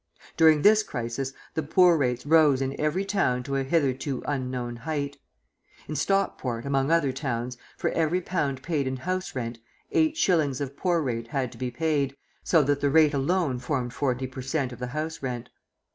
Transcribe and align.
During 0.35 0.63
this 0.63 0.81
crisis 0.81 1.31
the 1.53 1.61
poor 1.61 1.95
rates 1.95 2.25
rose 2.25 2.59
in 2.59 2.75
every 2.81 3.05
town 3.05 3.43
to 3.43 3.55
a 3.55 3.61
hitherto 3.63 4.23
unknown 4.25 4.77
height. 4.77 5.17
In 5.87 5.95
Stockport, 5.95 6.65
among 6.65 6.89
other 6.89 7.11
towns, 7.11 7.55
for 7.77 7.91
every 7.91 8.19
pound 8.19 8.63
paid 8.63 8.87
in 8.87 8.95
house 8.97 9.35
rent, 9.35 9.59
eight 9.91 10.17
shillings 10.17 10.59
of 10.59 10.75
poor 10.75 11.03
rate 11.03 11.27
had 11.27 11.51
to 11.51 11.57
be 11.59 11.69
paid, 11.69 12.17
so 12.43 12.63
that 12.63 12.81
the 12.81 12.89
rate 12.89 13.13
alone 13.13 13.59
formed 13.59 13.93
forty 13.93 14.25
per 14.25 14.41
cent. 14.41 14.71
of 14.71 14.79
the 14.79 14.87
house 14.87 15.21
rent. 15.21 15.51